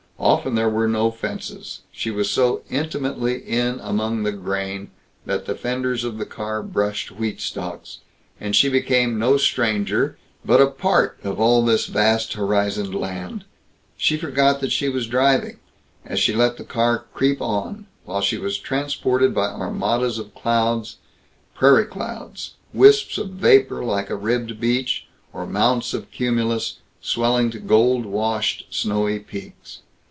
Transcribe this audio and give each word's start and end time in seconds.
Often 0.23 0.53
there 0.53 0.69
were 0.69 0.87
no 0.87 1.09
fences; 1.09 1.79
she 1.91 2.11
was 2.11 2.29
so 2.29 2.61
intimately 2.69 3.39
in 3.39 3.79
among 3.81 4.21
the 4.21 4.31
grain 4.31 4.91
that 5.25 5.45
the 5.47 5.55
fenders 5.55 6.03
of 6.03 6.19
the 6.19 6.27
car 6.27 6.61
brushed 6.61 7.09
wheat 7.09 7.41
stalks, 7.41 7.99
and 8.39 8.55
she 8.55 8.69
became 8.69 9.17
no 9.17 9.37
stranger, 9.37 10.19
but 10.45 10.61
a 10.61 10.67
part 10.67 11.17
of 11.23 11.39
all 11.39 11.65
this 11.65 11.87
vast 11.87 12.33
horizoned 12.33 12.93
land. 12.93 13.45
She 13.97 14.15
forgot 14.15 14.59
that 14.59 14.71
she 14.71 14.89
was 14.89 15.07
driving, 15.07 15.57
as 16.05 16.19
she 16.19 16.35
let 16.35 16.57
the 16.57 16.65
car 16.65 17.05
creep 17.15 17.41
on, 17.41 17.87
while 18.05 18.21
she 18.21 18.37
was 18.37 18.59
transported 18.59 19.33
by 19.33 19.47
Armadas 19.47 20.19
of 20.19 20.35
clouds, 20.35 20.97
prairie 21.55 21.85
clouds, 21.87 22.53
wisps 22.75 23.17
of 23.17 23.31
vapor 23.31 23.83
like 23.83 24.11
a 24.11 24.15
ribbed 24.15 24.59
beach, 24.59 25.07
or 25.33 25.47
mounts 25.47 25.95
of 25.95 26.11
cumulus 26.11 26.77
swelling 27.01 27.49
to 27.49 27.59
gold 27.59 28.05
washed 28.05 28.67
snowy 28.69 29.17
peaks. 29.17 29.79